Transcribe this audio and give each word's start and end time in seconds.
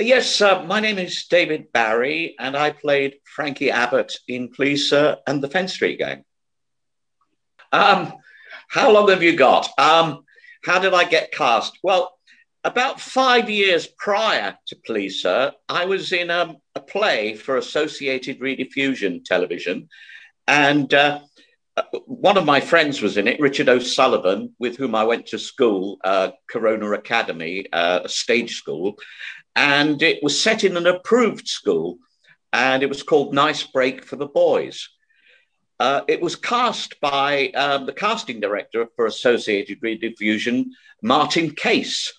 Yes, 0.00 0.40
uh, 0.40 0.62
my 0.62 0.80
name 0.80 0.98
is 0.98 1.26
David 1.26 1.72
Barry, 1.72 2.34
and 2.38 2.56
I 2.56 2.70
played 2.70 3.16
Frankie 3.24 3.70
Abbott 3.70 4.16
in 4.26 4.48
Please 4.48 4.88
Sir 4.88 5.18
and 5.26 5.42
the 5.42 5.48
Fenn 5.48 5.68
Street 5.68 5.98
Gang. 5.98 6.24
Um, 7.70 8.14
how 8.68 8.90
long 8.90 9.10
have 9.10 9.22
you 9.22 9.36
got? 9.36 9.68
Um, 9.78 10.24
how 10.64 10.78
did 10.78 10.94
I 10.94 11.04
get 11.04 11.32
cast? 11.32 11.78
Well, 11.82 12.16
about 12.64 12.98
five 12.98 13.50
years 13.50 13.86
prior 13.98 14.56
to 14.68 14.76
Please 14.86 15.20
Sir, 15.20 15.52
I 15.68 15.84
was 15.84 16.12
in 16.12 16.30
um, 16.30 16.56
a 16.74 16.80
play 16.80 17.34
for 17.34 17.58
Associated 17.58 18.40
Rediffusion 18.40 19.22
Television, 19.22 19.90
and 20.46 20.94
uh, 20.94 21.20
one 22.06 22.36
of 22.36 22.44
my 22.44 22.60
friends 22.60 23.02
was 23.02 23.16
in 23.16 23.28
it, 23.28 23.40
Richard 23.40 23.68
O'Sullivan, 23.68 24.54
with 24.58 24.76
whom 24.76 24.94
I 24.94 25.04
went 25.04 25.26
to 25.26 25.38
school, 25.38 25.98
uh, 26.04 26.30
Corona 26.50 26.90
Academy, 26.92 27.66
uh, 27.72 28.00
a 28.04 28.08
stage 28.08 28.56
school, 28.56 28.96
and 29.60 30.00
it 30.00 30.22
was 30.22 30.40
set 30.40 30.64
in 30.64 30.74
an 30.78 30.86
approved 30.86 31.46
school, 31.46 31.98
and 32.50 32.82
it 32.82 32.88
was 32.88 33.02
called 33.02 33.34
Nice 33.34 33.62
Break 33.62 34.06
for 34.06 34.16
the 34.16 34.26
Boys. 34.26 34.88
Uh, 35.78 36.00
it 36.08 36.22
was 36.22 36.34
cast 36.34 36.98
by 37.02 37.50
um, 37.50 37.84
the 37.84 37.92
casting 37.92 38.40
director 38.40 38.86
for 38.96 39.04
Associated 39.04 39.78
Rediffusion, 39.82 40.64
Martin 41.02 41.50
Case. 41.50 42.10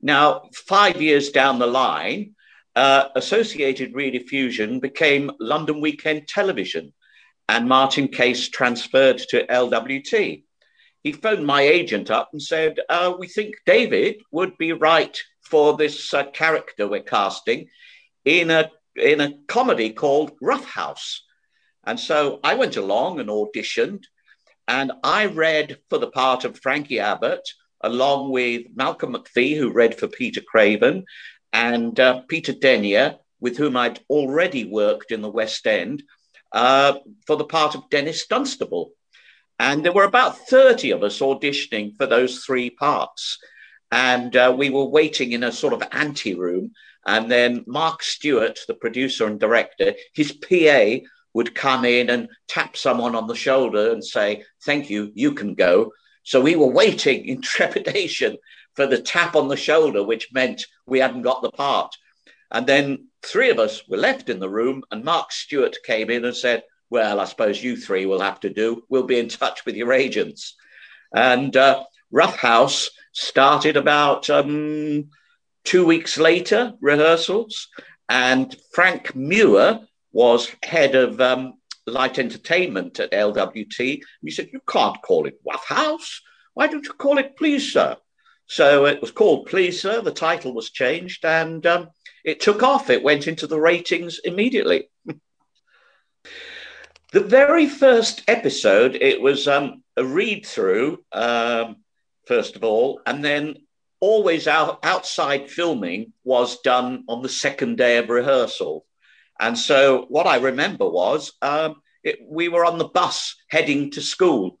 Now, 0.00 0.42
five 0.54 1.02
years 1.02 1.30
down 1.30 1.58
the 1.58 1.66
line, 1.66 2.36
uh, 2.76 3.08
Associated 3.16 3.92
Rediffusion 3.92 4.80
became 4.80 5.32
London 5.40 5.80
Weekend 5.80 6.28
Television, 6.28 6.92
and 7.48 7.68
Martin 7.68 8.06
Case 8.06 8.48
transferred 8.50 9.18
to 9.30 9.44
LWT. 9.46 10.44
He 11.02 11.12
phoned 11.12 11.44
my 11.44 11.62
agent 11.62 12.08
up 12.12 12.28
and 12.32 12.40
said, 12.40 12.78
uh, 12.88 13.14
We 13.18 13.26
think 13.26 13.56
David 13.66 14.22
would 14.30 14.56
be 14.58 14.72
right 14.72 15.20
for 15.54 15.76
this 15.76 16.12
uh, 16.12 16.24
character 16.32 16.88
we're 16.88 17.00
casting 17.00 17.68
in 18.24 18.50
a, 18.50 18.68
in 18.96 19.20
a 19.20 19.34
comedy 19.46 19.90
called 19.90 20.32
Rough 20.42 20.64
House. 20.64 21.22
And 21.84 22.00
so 22.00 22.40
I 22.42 22.56
went 22.56 22.76
along 22.76 23.20
and 23.20 23.28
auditioned, 23.28 24.02
and 24.66 24.90
I 25.04 25.26
read 25.26 25.78
for 25.88 25.98
the 25.98 26.10
part 26.10 26.44
of 26.44 26.58
Frankie 26.58 26.98
Abbott, 26.98 27.48
along 27.82 28.32
with 28.32 28.62
Malcolm 28.74 29.14
McFee, 29.14 29.56
who 29.56 29.70
read 29.70 29.96
for 29.96 30.08
Peter 30.08 30.40
Craven, 30.40 31.04
and 31.52 32.00
uh, 32.00 32.22
Peter 32.26 32.52
Denyer, 32.52 33.18
with 33.38 33.56
whom 33.56 33.76
I'd 33.76 34.00
already 34.10 34.64
worked 34.64 35.12
in 35.12 35.22
the 35.22 35.30
West 35.30 35.68
End, 35.68 36.02
uh, 36.50 36.94
for 37.28 37.36
the 37.36 37.44
part 37.44 37.76
of 37.76 37.88
Dennis 37.90 38.26
Dunstable. 38.26 38.90
And 39.60 39.84
there 39.84 39.92
were 39.92 40.02
about 40.02 40.36
30 40.48 40.90
of 40.90 41.04
us 41.04 41.20
auditioning 41.20 41.96
for 41.96 42.06
those 42.06 42.40
three 42.44 42.70
parts. 42.70 43.38
And 43.90 44.34
uh, 44.34 44.54
we 44.56 44.70
were 44.70 44.86
waiting 44.86 45.32
in 45.32 45.44
a 45.44 45.52
sort 45.52 45.72
of 45.72 45.82
ante 45.92 46.34
room. 46.34 46.72
And 47.06 47.30
then 47.30 47.64
Mark 47.66 48.02
Stuart, 48.02 48.60
the 48.66 48.74
producer 48.74 49.26
and 49.26 49.38
director, 49.38 49.94
his 50.14 50.32
PA 50.32 51.06
would 51.34 51.54
come 51.54 51.84
in 51.84 52.10
and 52.10 52.28
tap 52.48 52.76
someone 52.76 53.14
on 53.14 53.26
the 53.26 53.34
shoulder 53.34 53.92
and 53.92 54.04
say, 54.04 54.44
Thank 54.64 54.88
you, 54.88 55.12
you 55.14 55.32
can 55.32 55.54
go. 55.54 55.92
So 56.22 56.40
we 56.40 56.56
were 56.56 56.66
waiting 56.66 57.24
in 57.28 57.42
trepidation 57.42 58.38
for 58.74 58.86
the 58.86 59.00
tap 59.00 59.36
on 59.36 59.48
the 59.48 59.56
shoulder, 59.56 60.02
which 60.02 60.32
meant 60.32 60.66
we 60.86 60.98
hadn't 61.00 61.22
got 61.22 61.42
the 61.42 61.50
part. 61.50 61.94
And 62.50 62.66
then 62.66 63.08
three 63.22 63.50
of 63.50 63.58
us 63.58 63.86
were 63.88 63.96
left 63.96 64.28
in 64.28 64.38
the 64.38 64.48
room, 64.48 64.82
and 64.90 65.04
Mark 65.04 65.32
Stuart 65.32 65.76
came 65.84 66.10
in 66.10 66.24
and 66.24 66.36
said, 66.36 66.62
Well, 66.90 67.20
I 67.20 67.24
suppose 67.24 67.62
you 67.62 67.76
three 67.76 68.06
will 68.06 68.20
have 68.20 68.40
to 68.40 68.50
do. 68.50 68.84
We'll 68.88 69.04
be 69.04 69.18
in 69.18 69.28
touch 69.28 69.64
with 69.64 69.76
your 69.76 69.92
agents. 69.92 70.54
And 71.14 71.56
uh, 71.56 71.84
Rough 72.10 72.36
House 72.36 72.90
started 73.14 73.78
about 73.78 74.28
um, 74.28 75.08
two 75.64 75.86
weeks 75.86 76.18
later, 76.18 76.74
rehearsals. 76.82 77.68
And 78.10 78.54
Frank 78.74 79.16
Muir, 79.16 79.80
was 80.14 80.50
head 80.62 80.94
of 80.94 81.20
um, 81.20 81.54
light 81.86 82.18
entertainment 82.18 82.98
at 83.00 83.12
LWT. 83.12 84.00
He 84.22 84.30
said, 84.30 84.48
You 84.52 84.60
can't 84.66 85.02
call 85.02 85.26
it 85.26 85.40
Rough 85.46 85.66
House. 85.66 86.22
Why 86.54 86.68
don't 86.68 86.86
you 86.86 86.92
call 86.94 87.18
it 87.18 87.36
Please 87.36 87.72
Sir? 87.72 87.96
So 88.46 88.86
it 88.86 89.00
was 89.00 89.10
called 89.10 89.46
Please 89.46 89.82
Sir. 89.82 90.00
The 90.00 90.12
title 90.12 90.54
was 90.54 90.70
changed 90.70 91.24
and 91.24 91.66
um, 91.66 91.88
it 92.24 92.40
took 92.40 92.62
off. 92.62 92.88
It 92.90 93.02
went 93.02 93.26
into 93.26 93.48
the 93.48 93.60
ratings 93.60 94.20
immediately. 94.24 94.88
the 97.12 97.20
very 97.20 97.68
first 97.68 98.22
episode, 98.28 98.94
it 98.94 99.20
was 99.20 99.48
um, 99.48 99.82
a 99.96 100.04
read 100.04 100.46
through, 100.46 101.04
um, 101.10 101.76
first 102.26 102.56
of 102.56 102.64
all, 102.64 103.00
and 103.06 103.24
then 103.24 103.56
always 104.00 104.46
out, 104.46 104.80
outside 104.84 105.50
filming 105.50 106.12
was 106.24 106.60
done 106.60 107.04
on 107.08 107.22
the 107.22 107.28
second 107.28 107.76
day 107.76 107.98
of 107.98 108.08
rehearsal. 108.08 108.84
And 109.40 109.58
so 109.58 110.06
what 110.08 110.26
I 110.26 110.36
remember 110.36 110.88
was 110.88 111.32
um, 111.42 111.76
it, 112.02 112.18
we 112.28 112.48
were 112.48 112.64
on 112.64 112.78
the 112.78 112.88
bus 112.88 113.34
heading 113.48 113.90
to 113.92 114.00
school, 114.00 114.58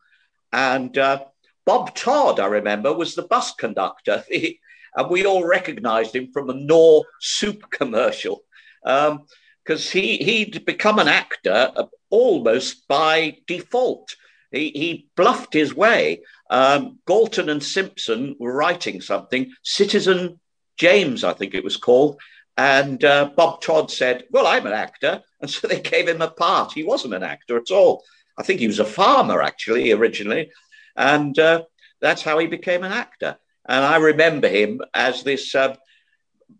and 0.52 0.96
uh, 0.96 1.24
Bob 1.66 1.94
Todd, 1.94 2.40
I 2.40 2.46
remember, 2.46 2.92
was 2.92 3.14
the 3.14 3.22
bus 3.22 3.54
conductor. 3.54 4.24
and 4.96 5.10
we 5.10 5.26
all 5.26 5.46
recognized 5.46 6.14
him 6.14 6.30
from 6.32 6.50
a 6.50 6.54
Knorr 6.54 7.04
soup 7.20 7.70
commercial 7.70 8.42
because 8.82 9.10
um, 9.10 9.92
he, 9.92 10.18
he'd 10.18 10.64
become 10.64 10.98
an 10.98 11.08
actor 11.08 11.72
uh, 11.76 11.86
almost 12.10 12.86
by 12.86 13.38
default. 13.46 14.14
He, 14.54 14.70
he 14.70 15.08
bluffed 15.16 15.52
his 15.52 15.74
way. 15.74 16.22
Um, 16.50 16.98
Galton 17.06 17.48
and 17.48 17.62
Simpson 17.62 18.36
were 18.38 18.54
writing 18.54 19.00
something, 19.00 19.52
Citizen 19.62 20.40
James, 20.76 21.24
I 21.24 21.32
think 21.32 21.54
it 21.54 21.64
was 21.64 21.76
called, 21.76 22.20
and 22.56 23.02
uh, 23.04 23.30
Bob 23.36 23.60
Todd 23.60 23.90
said, 23.90 24.24
Well, 24.30 24.46
I'm 24.46 24.66
an 24.66 24.72
actor. 24.72 25.22
And 25.40 25.50
so 25.50 25.68
they 25.68 25.80
gave 25.80 26.08
him 26.08 26.22
a 26.22 26.30
part. 26.30 26.72
He 26.72 26.84
wasn't 26.84 27.12
an 27.12 27.22
actor 27.22 27.58
at 27.58 27.70
all. 27.70 28.02
I 28.38 28.42
think 28.42 28.60
he 28.60 28.66
was 28.66 28.78
a 28.78 28.84
farmer, 28.86 29.42
actually, 29.42 29.92
originally. 29.92 30.50
And 30.96 31.38
uh, 31.38 31.64
that's 32.00 32.22
how 32.22 32.38
he 32.38 32.46
became 32.46 32.82
an 32.82 32.92
actor. 32.92 33.36
And 33.68 33.84
I 33.84 33.96
remember 33.96 34.48
him 34.48 34.80
as 34.94 35.22
this 35.22 35.54
uh, 35.54 35.76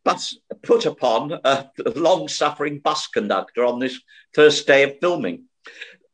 bus 0.04 0.36
put 0.62 0.84
upon 0.84 1.32
a 1.44 1.70
long 1.96 2.28
suffering 2.28 2.80
bus 2.80 3.06
conductor 3.06 3.64
on 3.64 3.78
this 3.78 3.98
first 4.34 4.66
day 4.66 4.82
of 4.82 4.98
filming. 5.00 5.44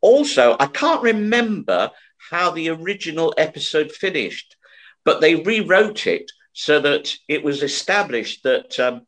Also, 0.00 0.56
I 0.58 0.66
can't 0.66 1.02
remember 1.02 1.90
how 2.30 2.50
the 2.50 2.70
original 2.70 3.34
episode 3.36 3.92
finished, 3.92 4.56
but 5.04 5.20
they 5.20 5.36
rewrote 5.36 6.06
it 6.06 6.30
so 6.52 6.80
that 6.80 7.14
it 7.28 7.42
was 7.42 7.62
established 7.62 8.42
that 8.44 8.78
um, 8.78 9.06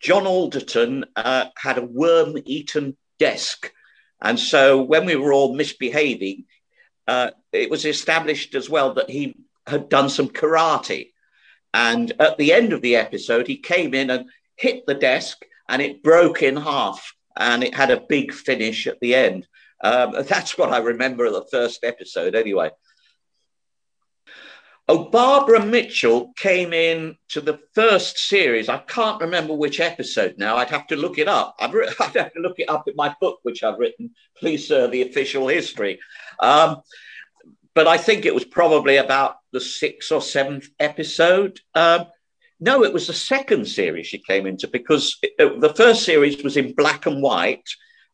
John 0.00 0.26
Alderton 0.26 1.04
uh, 1.16 1.46
had 1.56 1.78
a 1.78 1.84
worm 1.84 2.36
eaten 2.44 2.96
desk. 3.18 3.72
And 4.22 4.38
so 4.38 4.82
when 4.82 5.06
we 5.06 5.16
were 5.16 5.32
all 5.32 5.54
misbehaving, 5.54 6.44
uh, 7.06 7.30
it 7.52 7.70
was 7.70 7.84
established 7.84 8.54
as 8.54 8.68
well 8.68 8.94
that 8.94 9.10
he 9.10 9.34
had 9.66 9.88
done 9.88 10.08
some 10.08 10.28
karate. 10.28 11.12
And 11.72 12.12
at 12.18 12.36
the 12.38 12.52
end 12.52 12.72
of 12.72 12.82
the 12.82 12.96
episode, 12.96 13.46
he 13.46 13.56
came 13.56 13.94
in 13.94 14.10
and 14.10 14.28
hit 14.56 14.86
the 14.86 14.94
desk 14.94 15.44
and 15.68 15.80
it 15.80 16.02
broke 16.02 16.42
in 16.42 16.56
half 16.56 17.14
and 17.36 17.62
it 17.62 17.74
had 17.74 17.90
a 17.90 18.00
big 18.08 18.32
finish 18.32 18.86
at 18.86 19.00
the 19.00 19.14
end. 19.14 19.46
Um, 19.82 20.14
that's 20.28 20.58
what 20.58 20.72
I 20.72 20.78
remember 20.78 21.26
of 21.26 21.32
the 21.32 21.46
first 21.50 21.84
episode, 21.84 22.34
anyway. 22.34 22.70
Oh, 24.88 25.08
Barbara 25.08 25.64
Mitchell 25.64 26.32
came 26.36 26.72
in 26.72 27.16
to 27.28 27.40
the 27.40 27.60
first 27.76 28.18
series. 28.18 28.68
I 28.68 28.78
can't 28.78 29.20
remember 29.20 29.54
which 29.54 29.78
episode 29.78 30.34
now. 30.36 30.56
I'd 30.56 30.70
have 30.70 30.88
to 30.88 30.96
look 30.96 31.16
it 31.16 31.28
up. 31.28 31.54
Re- 31.70 31.88
I'd 32.00 32.16
have 32.16 32.32
to 32.32 32.40
look 32.40 32.58
it 32.58 32.68
up 32.68 32.88
in 32.88 32.96
my 32.96 33.14
book, 33.20 33.38
which 33.44 33.62
I've 33.62 33.78
written, 33.78 34.10
Please 34.36 34.66
Sir, 34.66 34.88
the 34.88 35.02
Official 35.02 35.46
History. 35.46 36.00
Um, 36.40 36.82
but 37.74 37.86
I 37.86 37.98
think 37.98 38.24
it 38.24 38.34
was 38.34 38.44
probably 38.44 38.96
about 38.96 39.36
the 39.52 39.60
sixth 39.60 40.10
or 40.10 40.20
seventh 40.20 40.68
episode. 40.80 41.60
Um, 41.76 42.06
no, 42.58 42.82
it 42.82 42.92
was 42.92 43.06
the 43.06 43.12
second 43.12 43.66
series 43.68 44.08
she 44.08 44.18
came 44.18 44.44
into 44.44 44.66
because 44.66 45.18
it, 45.22 45.32
it, 45.38 45.60
the 45.60 45.74
first 45.74 46.02
series 46.02 46.42
was 46.42 46.56
in 46.56 46.74
black 46.74 47.06
and 47.06 47.22
white 47.22 47.68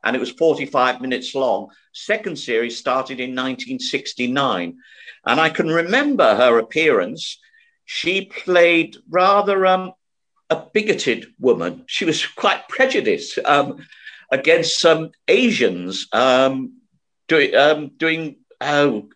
and 0.05 0.15
it 0.15 0.21
was 0.21 0.31
45 0.31 1.01
minutes 1.01 1.35
long. 1.35 1.69
Second 1.93 2.39
series 2.39 2.77
started 2.79 3.21
in 3.21 3.31
1969. 3.31 4.77
And 5.27 5.41
I 5.41 5.49
can 5.51 5.69
remember 5.69 6.35
her 6.37 6.59
appearance. 6.59 7.41
She 7.85 8.27
played 8.27 8.97
rather 9.09 9.67
um, 9.67 9.93
a 10.51 10.63
bigoted 10.73 11.27
woman. 11.39 11.85
She 11.87 12.05
was 12.05 12.25
quite 12.37 12.69
prejudiced 12.69 13.39
um, 13.45 13.85
against 14.31 14.81
some 14.81 15.11
Asians 15.29 16.07
um, 16.13 16.81
doing, 17.29 17.55
um, 17.55 17.91
doing 17.97 18.37
oh, 18.61 19.09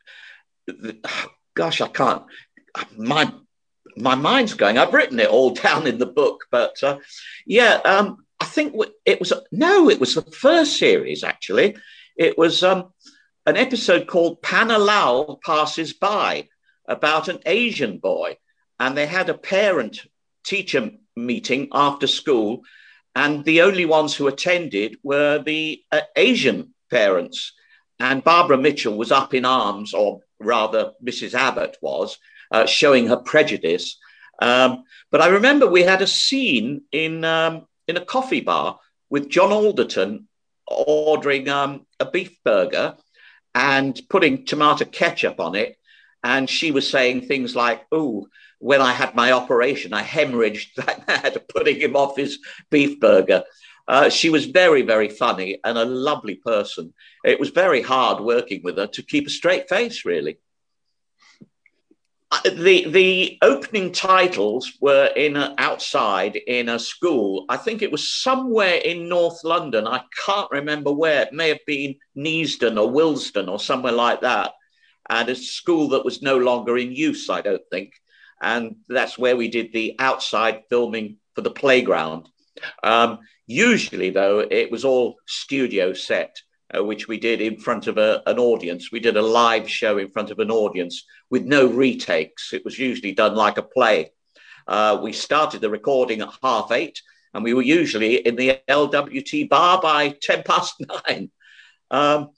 gosh, 1.54 1.80
I 1.80 1.88
can't. 1.88 2.24
My 2.96 3.32
my 3.96 4.14
mind's 4.14 4.54
going. 4.54 4.78
I've 4.78 4.94
written 4.94 5.20
it 5.20 5.28
all 5.28 5.50
down 5.54 5.86
in 5.86 5.98
the 5.98 6.06
book, 6.06 6.46
but 6.50 6.82
uh, 6.82 6.98
yeah, 7.46 7.80
um, 7.84 8.24
think 8.50 8.74
it 9.04 9.18
was 9.20 9.32
no, 9.50 9.88
it 9.88 10.00
was 10.00 10.14
the 10.14 10.22
first 10.22 10.78
series 10.78 11.24
actually. 11.24 11.76
It 12.16 12.36
was 12.36 12.62
um, 12.62 12.92
an 13.46 13.56
episode 13.56 14.06
called 14.06 14.42
Panalal 14.42 15.40
Passes 15.42 15.92
By 15.94 16.48
about 16.86 17.28
an 17.28 17.38
Asian 17.46 17.98
boy. 17.98 18.36
And 18.78 18.96
they 18.96 19.06
had 19.06 19.28
a 19.28 19.34
parent 19.34 20.00
teacher 20.44 20.90
meeting 21.16 21.68
after 21.72 22.06
school. 22.06 22.62
and 23.14 23.44
the 23.44 23.62
only 23.62 23.84
ones 23.84 24.14
who 24.14 24.28
attended 24.28 24.96
were 25.02 25.42
the 25.42 25.82
uh, 25.90 26.00
Asian 26.14 26.74
parents. 26.90 27.52
And 27.98 28.22
Barbara 28.24 28.56
Mitchell 28.56 28.96
was 28.96 29.10
up 29.10 29.34
in 29.34 29.44
arms, 29.44 29.92
or 29.94 30.20
rather, 30.38 30.92
Mrs. 31.04 31.34
Abbott 31.34 31.76
was, 31.82 32.18
uh, 32.52 32.66
showing 32.66 33.08
her 33.08 33.16
prejudice. 33.16 33.98
Um, 34.40 34.84
but 35.10 35.20
I 35.20 35.28
remember 35.28 35.66
we 35.66 35.82
had 35.82 36.02
a 36.02 36.06
scene 36.06 36.82
in, 36.92 37.24
um, 37.24 37.66
in 37.90 37.98
a 37.98 38.04
coffee 38.04 38.40
bar 38.40 38.78
with 39.10 39.28
John 39.28 39.52
Alderton 39.52 40.28
ordering 40.66 41.48
um, 41.48 41.86
a 41.98 42.06
beef 42.06 42.36
burger 42.44 42.96
and 43.54 44.00
putting 44.08 44.46
tomato 44.46 44.84
ketchup 44.84 45.40
on 45.40 45.54
it. 45.54 45.76
And 46.22 46.48
she 46.48 46.70
was 46.70 46.88
saying 46.88 47.22
things 47.22 47.56
like, 47.56 47.84
Oh, 47.92 48.28
when 48.58 48.80
I 48.80 48.92
had 48.92 49.14
my 49.14 49.32
operation, 49.32 49.92
I 49.92 50.02
hemorrhaged 50.02 50.74
that 50.76 51.06
mad 51.06 51.42
putting 51.48 51.80
him 51.80 51.96
off 51.96 52.16
his 52.16 52.38
beef 52.70 53.00
burger. 53.00 53.42
Uh, 53.88 54.08
she 54.08 54.30
was 54.30 54.46
very, 54.46 54.82
very 54.82 55.08
funny 55.08 55.58
and 55.64 55.76
a 55.76 55.84
lovely 55.84 56.36
person. 56.36 56.94
It 57.24 57.40
was 57.40 57.50
very 57.50 57.82
hard 57.82 58.22
working 58.22 58.62
with 58.62 58.76
her 58.76 58.86
to 58.86 59.02
keep 59.02 59.26
a 59.26 59.30
straight 59.30 59.68
face, 59.68 60.04
really. 60.04 60.38
The 62.44 62.88
the 62.88 63.38
opening 63.42 63.90
titles 63.90 64.72
were 64.80 65.06
in 65.16 65.36
a, 65.36 65.54
outside 65.58 66.36
in 66.36 66.68
a 66.68 66.78
school. 66.78 67.44
I 67.48 67.56
think 67.56 67.82
it 67.82 67.90
was 67.90 68.08
somewhere 68.08 68.76
in 68.76 69.08
North 69.08 69.42
London. 69.42 69.86
I 69.86 70.02
can't 70.24 70.50
remember 70.52 70.92
where. 70.92 71.22
It 71.22 71.32
may 71.32 71.48
have 71.48 71.66
been 71.66 71.96
Neasden 72.16 72.80
or 72.80 72.88
Willesden 72.88 73.48
or 73.48 73.58
somewhere 73.58 73.92
like 73.92 74.20
that. 74.20 74.52
And 75.08 75.28
a 75.28 75.34
school 75.34 75.88
that 75.88 76.04
was 76.04 76.22
no 76.22 76.38
longer 76.38 76.78
in 76.78 76.92
use, 76.92 77.28
I 77.28 77.40
don't 77.40 77.66
think. 77.68 77.94
And 78.40 78.76
that's 78.88 79.18
where 79.18 79.36
we 79.36 79.48
did 79.48 79.72
the 79.72 79.96
outside 79.98 80.62
filming 80.70 81.16
for 81.34 81.40
the 81.40 81.50
playground. 81.50 82.28
Um, 82.84 83.18
usually, 83.48 84.10
though, 84.10 84.38
it 84.38 84.70
was 84.70 84.84
all 84.84 85.16
studio 85.26 85.92
set 85.94 86.36
uh, 86.76 86.84
which 86.84 87.08
we 87.08 87.18
did 87.18 87.40
in 87.40 87.56
front 87.58 87.86
of 87.86 87.98
a, 87.98 88.22
an 88.26 88.38
audience. 88.38 88.92
We 88.92 89.00
did 89.00 89.16
a 89.16 89.22
live 89.22 89.68
show 89.68 89.98
in 89.98 90.10
front 90.10 90.30
of 90.30 90.38
an 90.38 90.50
audience 90.50 91.04
with 91.30 91.44
no 91.44 91.66
retakes. 91.66 92.52
It 92.52 92.64
was 92.64 92.78
usually 92.78 93.12
done 93.12 93.34
like 93.34 93.58
a 93.58 93.62
play. 93.62 94.12
Uh, 94.66 95.00
we 95.02 95.12
started 95.12 95.60
the 95.60 95.70
recording 95.70 96.20
at 96.20 96.32
half 96.42 96.70
eight, 96.70 97.00
and 97.34 97.42
we 97.42 97.54
were 97.54 97.62
usually 97.62 98.16
in 98.16 98.36
the 98.36 98.60
LWT 98.68 99.48
bar 99.48 99.80
by 99.80 100.14
10 100.22 100.42
past 100.44 100.74
nine. 101.08 101.30
Um, 101.90 102.30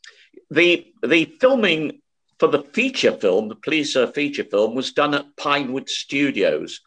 the, 0.51 0.93
the 1.03 1.27
filming 1.41 2.01
for 2.39 2.49
the 2.49 2.63
feature 2.63 3.13
film, 3.13 3.49
the 3.49 3.55
Please 3.55 3.93
Sir 3.93 4.07
feature 4.07 4.45
film, 4.45 4.75
was 4.75 4.93
done 4.93 5.15
at 5.15 5.37
Pinewood 5.37 5.89
Studios. 5.89 6.81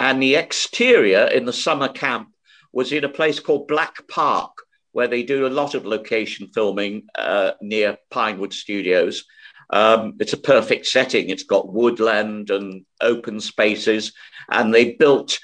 And 0.00 0.22
the 0.22 0.36
exterior 0.36 1.26
in 1.26 1.44
the 1.44 1.52
summer 1.52 1.88
camp 1.88 2.30
was 2.72 2.92
in 2.92 3.04
a 3.04 3.08
place 3.08 3.40
called 3.40 3.68
Black 3.68 4.06
Park, 4.08 4.52
where 4.98 5.06
they 5.06 5.22
do 5.22 5.46
a 5.46 5.58
lot 5.60 5.76
of 5.76 5.86
location 5.86 6.48
filming 6.52 7.04
uh, 7.16 7.52
near 7.62 7.96
Pinewood 8.10 8.52
Studios. 8.52 9.26
Um, 9.70 10.14
it's 10.18 10.32
a 10.32 10.36
perfect 10.54 10.86
setting. 10.86 11.30
It's 11.30 11.44
got 11.44 11.72
woodland 11.72 12.50
and 12.50 12.84
open 13.00 13.38
spaces, 13.38 14.12
and 14.50 14.74
they 14.74 14.94
built 14.94 15.38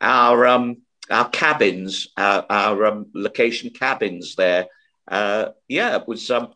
our 0.00 0.46
um, 0.46 0.82
our 1.10 1.28
cabins, 1.28 2.06
our, 2.16 2.46
our 2.48 2.86
um, 2.86 3.06
location 3.12 3.70
cabins 3.70 4.36
there. 4.36 4.66
Uh, 5.08 5.46
yeah, 5.66 5.96
it 5.96 6.06
was. 6.06 6.30
Um, 6.30 6.54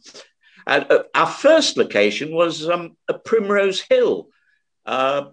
uh, 0.65 1.03
our 1.13 1.27
first 1.27 1.77
location 1.77 2.33
was 2.33 2.69
um, 2.69 2.97
a 3.09 3.15
Primrose 3.15 3.81
Hill. 3.81 4.29
Uh, 4.87 5.31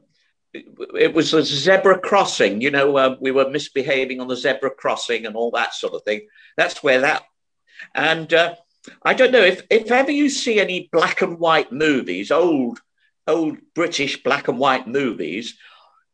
it, 0.54 1.14
was 1.14 1.34
a 1.34 1.44
zebra 1.44 2.00
crossing. 2.00 2.62
You 2.62 2.72
know, 2.72 2.98
uh, 2.98 3.16
we 3.20 3.32
were 3.32 3.50
misbehaving 3.50 4.20
on 4.20 4.28
the 4.28 4.36
zebra 4.36 4.72
crossing 4.72 5.26
and 5.26 5.36
all 5.36 5.52
that 5.52 5.74
sort 5.74 5.94
of 5.94 6.04
thing. 6.04 6.28
That's 6.58 6.84
where 6.84 7.02
that. 7.02 7.24
And 7.96 8.34
uh, 8.34 8.56
I 9.04 9.14
don't 9.14 9.32
know 9.32 9.42
if 9.42 9.64
if 9.70 9.92
ever 9.92 10.12
you 10.12 10.30
see 10.30 10.60
any 10.60 10.90
black 10.92 11.22
and 11.22 11.40
white 11.40 11.72
movies, 11.72 12.32
old 12.32 12.80
old 13.28 13.58
British 13.76 14.24
black 14.24 14.48
and 14.48 14.60
white 14.60 14.88
movies, 14.88 15.58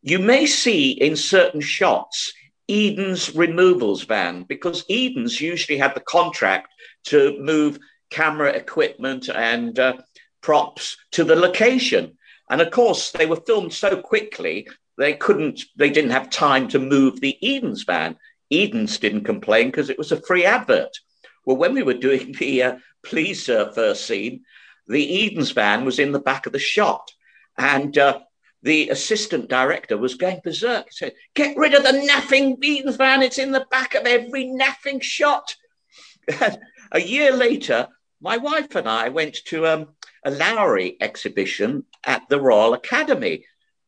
you 0.02 0.20
may 0.20 0.46
see 0.46 0.92
in 0.92 1.16
certain 1.16 1.62
shots 1.62 2.34
Eden's 2.70 3.34
removals 3.36 4.04
van 4.04 4.44
because 4.44 4.84
Eden's 4.90 5.40
usually 5.40 5.78
had 5.78 5.96
the 5.96 6.02
contract 6.02 6.74
to 7.06 7.38
move 7.40 7.80
camera 8.10 8.50
equipment 8.50 9.30
and 9.30 9.80
uh, 9.80 9.98
props 10.42 10.98
to 11.12 11.24
the 11.24 11.36
location. 11.36 12.17
And 12.50 12.62
of 12.62 12.72
course, 12.72 13.12
they 13.12 13.26
were 13.26 13.38
filmed 13.38 13.74
so 13.74 14.02
quickly 14.02 14.68
they 14.98 15.14
couldn't, 15.14 15.62
they 15.76 15.90
didn't 15.90 16.12
have 16.12 16.30
time 16.30 16.68
to 16.70 16.80
move 16.80 17.20
the 17.20 17.38
Eden's 17.42 17.84
van. 17.84 18.18
Eden's 18.52 18.98
didn't 18.98 19.26
complain 19.26 19.68
because 19.68 19.90
it 19.90 19.98
was 19.98 20.12
a 20.12 20.22
free 20.22 20.46
advert. 20.46 20.98
Well, 21.46 21.58
when 21.58 21.74
we 21.74 21.84
were 21.84 21.94
doing 21.94 22.32
the 22.40 22.64
uh, 22.64 22.76
Please 23.06 23.46
Sir 23.46 23.72
first 23.74 24.06
scene, 24.06 24.44
the 24.88 25.26
Eden's 25.26 25.52
van 25.52 25.86
was 25.86 26.00
in 26.00 26.12
the 26.12 26.20
back 26.20 26.46
of 26.46 26.54
the 26.54 26.60
shot. 26.60 27.12
And 27.58 27.98
uh, 27.98 28.20
the 28.64 28.90
assistant 28.90 29.50
director 29.50 29.98
was 29.98 30.16
going 30.16 30.42
berserk. 30.44 30.86
He 30.86 30.92
said, 30.92 31.14
Get 31.36 31.58
rid 31.58 31.74
of 31.74 31.84
the 31.84 32.08
naffing 32.10 32.58
Eden's 32.64 32.96
van. 32.96 33.22
It's 33.22 33.38
in 33.38 33.52
the 33.52 33.66
back 33.70 33.96
of 33.96 34.06
every 34.06 34.46
naffing 34.46 35.02
shot. 35.02 35.56
a 36.92 37.02
year 37.02 37.32
later, 37.32 37.88
my 38.20 38.38
wife 38.38 38.76
and 38.76 38.88
I 38.90 39.10
went 39.10 39.36
to 39.46 39.68
um, 39.68 39.88
a 40.28 40.32
Lowry 40.32 40.98
exhibition 41.00 41.86
at 42.04 42.28
the 42.28 42.40
Royal 42.40 42.74
Academy. 42.74 43.46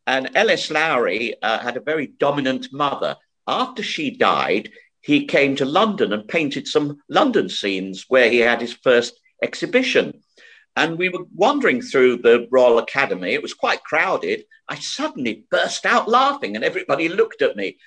And 0.08 0.32
L. 0.36 0.50
S. 0.50 0.72
Lowry 0.72 1.36
uh, 1.42 1.60
had 1.60 1.76
a 1.76 1.82
very 1.82 2.08
dominant 2.08 2.72
mother. 2.72 3.18
After 3.46 3.84
she 3.84 4.10
died, 4.12 4.72
he 5.02 5.26
came 5.26 5.58
to 5.58 5.66
London 5.66 6.14
and 6.14 6.26
painted 6.26 6.66
some 6.66 7.00
London 7.10 7.50
scenes 7.50 8.06
where 8.08 8.30
he 8.30 8.38
had 8.40 8.62
his 8.62 8.72
first 8.72 9.20
exhibition. 9.44 10.22
And 10.78 10.98
we 10.98 11.10
were 11.10 11.26
wandering 11.36 11.82
through 11.82 12.18
the 12.18 12.48
Royal 12.50 12.80
Academy. 12.80 13.34
It 13.34 13.42
was 13.42 13.54
quite 13.54 13.84
crowded. 13.84 14.46
I 14.70 14.76
suddenly 14.76 15.46
burst 15.52 15.86
out 15.86 16.08
laughing, 16.08 16.56
and 16.56 16.64
everybody 16.64 17.10
looked 17.10 17.42
at 17.42 17.58
me 17.58 17.78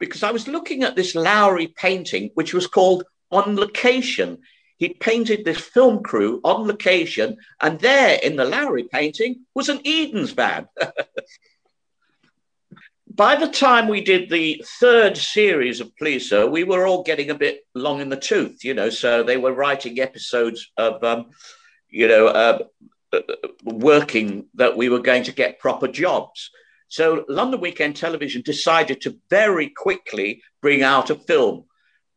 because 0.00 0.22
I 0.22 0.30
was 0.30 0.48
looking 0.48 0.82
at 0.82 0.96
this 0.96 1.14
Lowry 1.14 1.66
painting, 1.66 2.30
which 2.32 2.54
was 2.54 2.66
called 2.66 3.04
On 3.30 3.54
Location 3.54 4.38
he 4.78 4.90
painted 4.90 5.44
this 5.44 5.60
film 5.60 6.02
crew 6.02 6.40
on 6.44 6.66
location, 6.66 7.36
and 7.60 7.78
there 7.80 8.18
in 8.22 8.36
the 8.36 8.44
Lowry 8.44 8.84
painting 8.84 9.44
was 9.54 9.68
an 9.68 9.80
Eden's 9.84 10.30
van. 10.30 10.68
By 13.08 13.34
the 13.34 13.48
time 13.48 13.88
we 13.88 14.00
did 14.00 14.30
the 14.30 14.64
third 14.78 15.16
series 15.16 15.80
of 15.80 15.96
Please 15.96 16.28
Sir, 16.28 16.46
we 16.46 16.62
were 16.62 16.86
all 16.86 17.02
getting 17.02 17.30
a 17.30 17.34
bit 17.34 17.66
long 17.74 18.00
in 18.00 18.08
the 18.08 18.16
tooth, 18.16 18.64
you 18.64 18.74
know. 18.74 18.90
So 18.90 19.24
they 19.24 19.36
were 19.36 19.52
writing 19.52 19.98
episodes 19.98 20.70
of, 20.76 21.02
um, 21.02 21.30
you 21.88 22.06
know, 22.06 22.28
uh, 22.28 22.58
uh, 23.12 23.20
working 23.64 24.46
that 24.54 24.76
we 24.76 24.88
were 24.88 25.00
going 25.00 25.24
to 25.24 25.32
get 25.32 25.58
proper 25.58 25.88
jobs. 25.88 26.50
So 26.86 27.24
London 27.28 27.60
Weekend 27.60 27.96
Television 27.96 28.42
decided 28.42 29.00
to 29.00 29.18
very 29.28 29.70
quickly 29.70 30.40
bring 30.62 30.84
out 30.84 31.10
a 31.10 31.16
film 31.16 31.64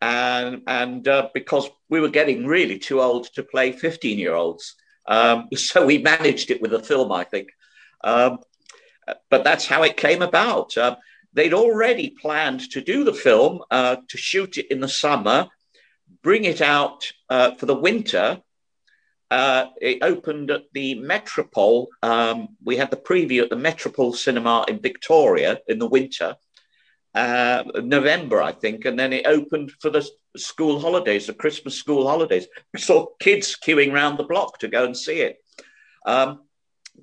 and 0.01 0.61
and 0.67 1.07
uh, 1.07 1.29
because 1.33 1.69
we 1.89 1.99
were 1.99 2.09
getting 2.09 2.45
really 2.45 2.79
too 2.79 3.01
old 3.01 3.25
to 3.33 3.43
play 3.43 3.71
15 3.71 4.17
year 4.17 4.33
olds 4.33 4.75
um, 5.07 5.47
so 5.55 5.85
we 5.85 5.97
managed 5.97 6.51
it 6.51 6.61
with 6.61 6.73
a 6.73 6.83
film 6.83 7.11
i 7.11 7.23
think. 7.23 7.49
Um, 8.03 8.39
but 9.29 9.43
that's 9.43 9.65
how 9.65 9.83
it 9.83 9.97
came 9.97 10.21
about. 10.21 10.75
Uh, 10.77 10.95
they'd 11.33 11.53
already 11.53 12.09
planned 12.09 12.71
to 12.71 12.81
do 12.81 13.03
the 13.03 13.13
film 13.13 13.61
uh, 13.69 13.97
to 14.07 14.17
shoot 14.17 14.57
it 14.57 14.71
in 14.71 14.79
the 14.79 14.87
summer 14.87 15.49
bring 16.21 16.45
it 16.45 16.61
out 16.61 17.11
uh, 17.29 17.55
for 17.55 17.65
the 17.65 17.75
winter. 17.75 18.41
Uh, 19.29 19.67
it 19.79 19.99
opened 20.01 20.51
at 20.51 20.63
the 20.73 20.95
Metropole. 20.95 21.87
Um, 22.03 22.49
we 22.63 22.75
had 22.75 22.91
the 22.91 22.97
preview 22.97 23.43
at 23.43 23.49
the 23.49 23.55
Metropole 23.55 24.13
Cinema 24.13 24.65
in 24.67 24.79
Victoria 24.79 25.59
in 25.67 25.79
the 25.79 25.87
winter 25.87 26.35
uh, 27.13 27.63
November, 27.83 28.41
I 28.41 28.51
think, 28.53 28.85
and 28.85 28.97
then 28.97 29.13
it 29.13 29.25
opened 29.25 29.71
for 29.79 29.89
the 29.89 30.07
school 30.37 30.79
holidays, 30.79 31.27
the 31.27 31.33
Christmas 31.33 31.75
school 31.75 32.07
holidays. 32.07 32.47
We 32.73 32.79
saw 32.79 33.07
kids 33.19 33.57
queuing 33.61 33.91
around 33.91 34.17
the 34.17 34.23
block 34.23 34.59
to 34.59 34.67
go 34.67 34.85
and 34.85 34.95
see 34.95 35.21
it. 35.21 35.37
Um, 36.05 36.41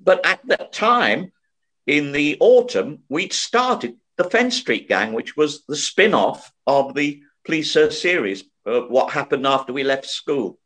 but 0.01 0.25
at 0.25 0.39
that 0.47 0.73
time, 0.73 1.31
in 1.85 2.11
the 2.11 2.37
autumn, 2.39 3.03
we'd 3.09 3.33
started 3.33 3.95
the 4.17 4.23
Fenn 4.23 4.51
Street 4.51 4.87
Gang, 4.89 5.13
which 5.13 5.37
was 5.37 5.63
the 5.67 5.75
spin 5.75 6.13
off 6.13 6.51
of 6.67 6.93
the 6.93 7.21
Please 7.45 7.71
Sir 7.71 7.89
series, 7.89 8.43
uh, 8.65 8.81
what 8.81 9.13
happened 9.13 9.47
after 9.47 9.73
we 9.73 9.83
left 9.83 10.05
school. 10.05 10.59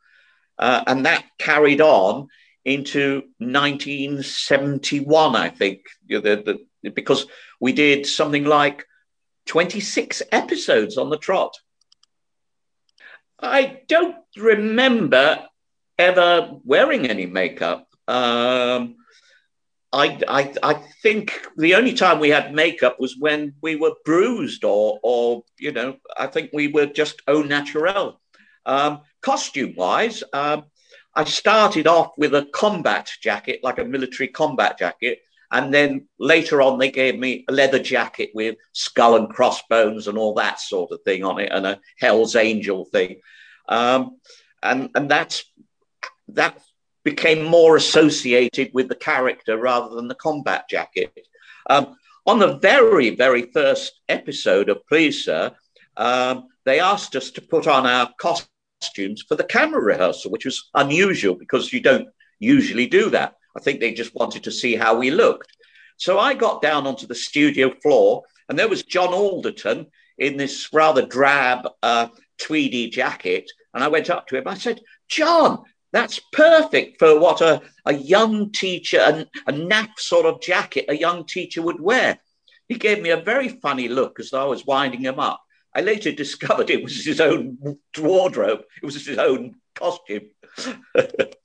Uh, 0.57 0.83
and 0.87 1.05
that 1.05 1.25
carried 1.37 1.81
on 1.81 2.27
into 2.65 3.23
1971, 3.39 5.35
I 5.35 5.49
think, 5.49 5.81
the, 6.07 6.19
the, 6.19 6.91
because 6.91 7.25
we 7.59 7.73
did 7.73 8.05
something 8.05 8.45
like 8.45 8.85
26 9.45 10.23
episodes 10.31 10.97
on 10.97 11.09
the 11.09 11.17
trot. 11.17 11.57
I 13.39 13.81
don't 13.87 14.15
remember 14.37 15.45
ever 15.97 16.57
wearing 16.63 17.07
any 17.07 17.25
makeup. 17.25 17.87
Um, 18.07 18.95
I, 19.91 20.19
I, 20.27 20.53
I 20.63 20.73
think 21.03 21.39
the 21.55 21.75
only 21.75 21.93
time 21.93 22.19
we 22.19 22.29
had 22.29 22.53
makeup 22.53 22.99
was 22.99 23.15
when 23.17 23.53
we 23.61 23.75
were 23.75 23.93
bruised 24.05 24.63
or, 24.63 24.99
or 25.03 25.43
you 25.59 25.71
know, 25.71 25.97
I 26.17 26.27
think 26.27 26.49
we 26.51 26.67
were 26.67 26.87
just 26.87 27.21
au 27.27 27.43
naturel. 27.43 28.19
Um, 28.65 29.01
costume 29.21 29.75
wise, 29.75 30.23
um, 30.33 30.65
I 31.13 31.25
started 31.25 31.85
off 31.85 32.13
with 32.17 32.33
a 32.33 32.47
combat 32.53 33.11
jacket, 33.21 33.59
like 33.61 33.77
a 33.77 33.85
military 33.85 34.29
combat 34.29 34.79
jacket. 34.79 35.19
And 35.53 35.71
then 35.71 36.07
later 36.17 36.63
on, 36.63 36.79
they 36.79 36.89
gave 36.89 37.17
me 37.17 37.45
a 37.47 37.53
leather 37.53 37.77
jacket 37.77 38.31
with 38.33 38.55
skull 38.71 39.15
and 39.15 39.29
crossbones 39.29 40.07
and 40.07 40.17
all 40.17 40.33
that 40.33 40.59
sort 40.59 40.91
of 40.91 41.03
thing 41.03 41.23
on 41.23 41.39
it, 41.39 41.51
and 41.51 41.67
a 41.67 41.79
Hell's 41.99 42.35
Angel 42.35 42.85
thing. 42.85 43.21
Um, 43.69 44.17
and 44.63 44.89
and 44.95 45.09
that's 45.09 45.45
that 46.29 46.59
became 47.03 47.43
more 47.43 47.75
associated 47.75 48.71
with 48.73 48.89
the 48.89 48.95
character 48.95 49.55
rather 49.55 49.95
than 49.95 50.07
the 50.07 50.15
combat 50.15 50.67
jacket. 50.67 51.13
Um, 51.69 51.97
on 52.25 52.39
the 52.39 52.57
very, 52.57 53.11
very 53.11 53.43
first 53.51 54.01
episode 54.09 54.69
of 54.69 54.87
Please 54.87 55.23
Sir, 55.23 55.51
um, 55.97 56.47
they 56.65 56.79
asked 56.79 57.15
us 57.15 57.29
to 57.31 57.41
put 57.41 57.67
on 57.67 57.85
our 57.85 58.09
costumes 58.17 59.21
for 59.27 59.35
the 59.35 59.43
camera 59.43 59.81
rehearsal, 59.81 60.31
which 60.31 60.45
was 60.45 60.69
unusual 60.73 61.35
because 61.35 61.71
you 61.71 61.79
don't 61.79 62.07
usually 62.39 62.87
do 62.87 63.11
that. 63.11 63.35
I 63.55 63.59
think 63.59 63.79
they 63.79 63.93
just 63.93 64.15
wanted 64.15 64.43
to 64.43 64.51
see 64.51 64.75
how 64.75 64.97
we 64.97 65.11
looked. 65.11 65.55
So 65.97 66.19
I 66.19 66.33
got 66.33 66.61
down 66.61 66.87
onto 66.87 67.07
the 67.07 67.15
studio 67.15 67.73
floor, 67.81 68.23
and 68.49 68.57
there 68.57 68.67
was 68.67 68.83
John 68.83 69.13
Alderton 69.13 69.87
in 70.17 70.37
this 70.37 70.69
rather 70.73 71.05
drab 71.05 71.67
uh, 71.81 72.07
tweedy 72.41 72.89
jacket. 72.89 73.49
And 73.73 73.83
I 73.83 73.87
went 73.87 74.09
up 74.09 74.27
to 74.27 74.37
him. 74.37 74.47
I 74.47 74.55
said, 74.55 74.81
John, 75.07 75.63
that's 75.91 76.19
perfect 76.31 76.99
for 76.99 77.19
what 77.19 77.41
a, 77.41 77.61
a 77.85 77.93
young 77.93 78.51
teacher, 78.51 78.99
a, 78.99 79.27
a 79.47 79.53
naff 79.53 79.97
sort 79.97 80.25
of 80.25 80.41
jacket 80.41 80.85
a 80.89 80.97
young 80.97 81.25
teacher 81.25 81.61
would 81.61 81.79
wear. 81.79 82.19
He 82.67 82.75
gave 82.75 83.01
me 83.01 83.11
a 83.11 83.21
very 83.21 83.49
funny 83.49 83.87
look 83.87 84.19
as 84.19 84.31
though 84.31 84.41
I 84.41 84.45
was 84.45 84.65
winding 84.65 85.01
him 85.01 85.19
up. 85.19 85.41
I 85.75 85.81
later 85.81 86.11
discovered 86.23 86.69
it 86.69 86.83
was 86.83 87.05
his 87.05 87.21
own 87.21 87.77
wardrobe, 87.97 88.61
it 88.81 88.85
was 88.85 89.05
his 89.05 89.17
own 89.17 89.55
costume. 89.75 90.29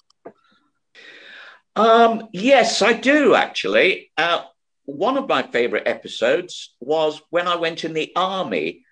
um, 1.79 2.29
yes, 2.33 2.83
I 2.83 2.93
do 2.93 3.35
actually. 3.35 4.11
Uh, 4.17 4.43
one 4.85 5.17
of 5.17 5.29
my 5.29 5.43
favorite 5.43 5.87
episodes 5.87 6.75
was 6.81 7.21
when 7.31 7.47
I 7.47 7.57
went 7.57 7.85
in 7.85 7.93
the 7.93 8.13
army, 8.17 8.85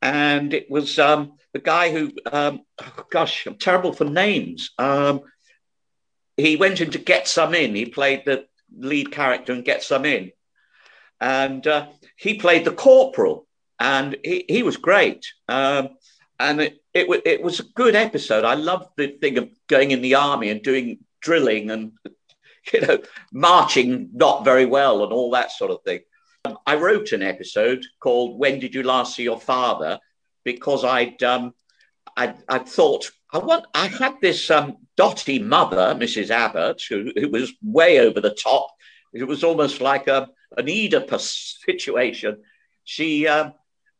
and 0.00 0.54
it 0.54 0.70
was 0.70 0.98
um, 0.98 1.32
the 1.52 1.58
guy 1.58 1.90
who, 1.90 2.12
um, 2.30 2.60
oh 2.80 3.04
gosh, 3.10 3.46
I'm 3.46 3.56
terrible 3.56 3.92
for 3.92 4.04
names. 4.04 4.70
Um, 4.78 5.22
he 6.36 6.56
went 6.56 6.80
in 6.80 6.90
to 6.92 6.98
get 6.98 7.28
some 7.28 7.54
in. 7.54 7.74
He 7.74 7.86
played 7.86 8.24
the 8.24 8.46
lead 8.76 9.10
character 9.10 9.52
and 9.52 9.64
get 9.64 9.82
some 9.82 10.04
in, 10.04 10.32
and 11.20 11.66
uh, 11.66 11.88
he 12.16 12.34
played 12.34 12.64
the 12.64 12.72
corporal, 12.72 13.46
and 13.78 14.16
he, 14.22 14.44
he 14.48 14.62
was 14.62 14.76
great. 14.76 15.26
Um, 15.48 15.90
and 16.38 16.60
it, 16.60 16.78
it, 16.94 17.22
it 17.24 17.42
was 17.42 17.60
a 17.60 17.64
good 17.74 17.94
episode. 17.94 18.44
I 18.44 18.54
loved 18.54 18.90
the 18.96 19.08
thing 19.08 19.38
of 19.38 19.48
going 19.68 19.90
in 19.90 20.02
the 20.02 20.16
army 20.16 20.50
and 20.50 20.62
doing 20.62 20.98
drilling 21.26 21.70
and 21.70 21.92
you 22.72 22.80
know 22.80 22.98
marching 23.32 24.10
not 24.12 24.44
very 24.44 24.64
well 24.64 25.02
and 25.02 25.12
all 25.12 25.30
that 25.32 25.50
sort 25.50 25.70
of 25.70 25.82
thing. 25.82 26.00
I 26.64 26.76
wrote 26.76 27.10
an 27.10 27.22
episode 27.22 27.84
called 28.00 28.38
"When 28.38 28.60
Did 28.60 28.74
You 28.74 28.84
Last 28.84 29.16
See 29.16 29.24
Your 29.24 29.40
Father," 29.40 29.98
because 30.44 30.84
I'd 30.84 31.20
um, 31.22 31.52
I'd, 32.16 32.36
I'd 32.48 32.68
thought 32.68 33.10
I 33.32 33.38
want 33.38 33.66
I 33.74 33.88
had 33.88 34.14
this 34.22 34.50
um, 34.50 34.76
dotty 34.96 35.38
mother, 35.40 35.94
Mrs. 35.98 36.30
Abbott, 36.30 36.82
who, 36.88 37.10
who 37.16 37.28
was 37.28 37.52
way 37.62 38.00
over 38.00 38.20
the 38.20 38.30
top. 38.30 38.68
It 39.12 39.24
was 39.24 39.42
almost 39.42 39.80
like 39.80 40.06
a 40.06 40.28
an 40.56 40.68
Oedipus 40.68 41.58
situation. 41.66 42.42
She, 42.84 43.26
um, 43.26 43.52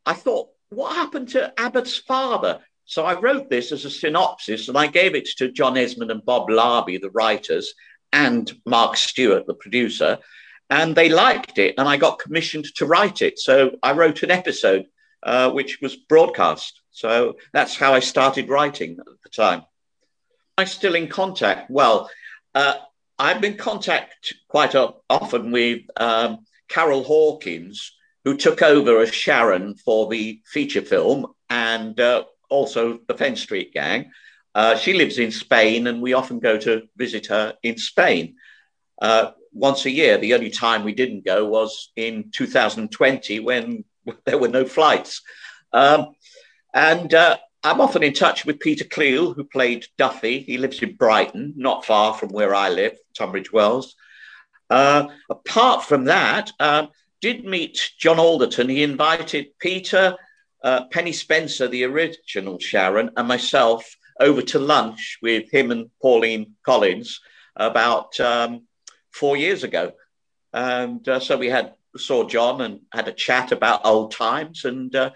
I 0.05 0.13
thought, 0.13 0.49
what 0.69 0.95
happened 0.95 1.29
to 1.29 1.53
Abbott's 1.59 1.97
father? 1.97 2.61
So 2.87 3.03
I 3.03 3.19
wrote 3.19 3.49
this 3.49 3.73
as 3.73 3.83
a 3.83 3.89
synopsis 3.89 4.69
and 4.69 4.77
I 4.77 4.87
gave 4.87 5.13
it 5.13 5.27
to 5.37 5.51
John 5.51 5.75
Esmonde 5.75 6.09
and 6.09 6.25
Bob 6.25 6.47
Larbey, 6.47 6.99
the 6.99 7.11
writers, 7.11 7.73
and 8.13 8.49
Mark 8.65 8.95
Stuart, 8.95 9.45
the 9.45 9.53
producer, 9.53 10.19
and 10.69 10.95
they 10.95 11.09
liked 11.09 11.59
it. 11.59 11.75
And 11.77 11.87
I 11.87 11.97
got 11.97 12.19
commissioned 12.19 12.65
to 12.75 12.85
write 12.85 13.21
it. 13.21 13.39
So 13.39 13.77
I 13.83 13.91
wrote 13.91 14.23
an 14.23 14.31
episode 14.31 14.85
uh, 15.21 15.51
which 15.51 15.81
was 15.81 15.97
broadcast. 15.97 16.81
So 16.91 17.35
that's 17.51 17.75
how 17.75 17.93
I 17.93 17.99
started 17.99 18.47
writing 18.47 18.97
at 18.99 19.05
the 19.21 19.29
time. 19.29 19.63
I'm 20.57 20.67
still 20.67 20.95
in 20.95 21.09
contact. 21.09 21.69
Well, 21.69 22.09
uh, 22.55 22.75
I've 23.19 23.41
been 23.41 23.53
in 23.53 23.57
contact 23.57 24.33
quite 24.47 24.75
often 24.75 25.51
with 25.51 25.81
um, 25.97 26.45
Carol 26.69 27.03
Hawkins, 27.03 27.93
who 28.23 28.37
took 28.37 28.61
over 28.61 29.01
as 29.01 29.13
Sharon 29.13 29.75
for 29.75 30.07
the 30.07 30.41
feature 30.45 30.81
film 30.81 31.27
and 31.49 31.99
uh, 31.99 32.23
also 32.49 32.99
the 33.07 33.13
Fenn 33.13 33.35
Street 33.35 33.73
Gang. 33.73 34.11
Uh, 34.55 34.75
she 34.75 34.93
lives 34.93 35.19
in 35.19 35.31
Spain, 35.31 35.87
and 35.87 36.01
we 36.01 36.13
often 36.13 36.39
go 36.39 36.57
to 36.57 36.83
visit 36.95 37.27
her 37.27 37.53
in 37.63 37.77
Spain 37.77 38.35
uh, 39.01 39.31
once 39.51 39.85
a 39.85 39.91
year. 39.91 40.17
The 40.17 40.33
only 40.33 40.49
time 40.49 40.83
we 40.83 40.93
didn't 40.93 41.25
go 41.25 41.45
was 41.45 41.91
in 41.95 42.31
2020 42.35 43.39
when 43.39 43.83
there 44.25 44.37
were 44.37 44.47
no 44.47 44.65
flights. 44.65 45.21
Um, 45.73 46.15
and 46.73 47.13
uh, 47.13 47.37
I'm 47.63 47.81
often 47.81 48.03
in 48.03 48.13
touch 48.13 48.45
with 48.45 48.59
Peter 48.59 48.85
Cleall, 48.85 49.35
who 49.35 49.43
played 49.43 49.85
Duffy. 49.97 50.39
He 50.39 50.57
lives 50.57 50.81
in 50.81 50.95
Brighton, 50.95 51.53
not 51.57 51.85
far 51.85 52.13
from 52.13 52.29
where 52.29 52.55
I 52.55 52.69
live, 52.69 52.97
Tunbridge 53.13 53.51
Wells. 53.51 53.95
Uh, 54.69 55.07
apart 55.29 55.83
from 55.83 56.05
that, 56.05 56.51
um, 56.59 56.89
did 57.21 57.45
meet 57.45 57.91
John 57.97 58.19
Alderton. 58.19 58.69
He 58.69 58.83
invited 58.83 59.57
Peter, 59.59 60.15
uh, 60.67 60.85
Penny 60.91 61.13
Spencer, 61.13 61.69
the 61.69 61.85
original 61.85 62.59
Sharon, 62.59 63.09
and 63.15 63.25
myself 63.25 63.95
over 64.19 64.41
to 64.41 64.59
lunch 64.59 65.17
with 65.21 65.49
him 65.49 65.71
and 65.71 65.89
Pauline 66.01 66.55
Collins 66.65 67.21
about 67.55 68.19
um, 68.19 68.67
four 69.09 69.37
years 69.37 69.63
ago. 69.63 69.93
And 70.51 71.07
uh, 71.07 71.21
so 71.21 71.37
we 71.37 71.47
had 71.47 71.73
saw 71.95 72.27
John 72.27 72.59
and 72.59 72.81
had 72.91 73.07
a 73.07 73.13
chat 73.13 73.53
about 73.53 73.85
old 73.85 74.11
times. 74.11 74.65
And 74.65 74.93
uh, 74.93 75.11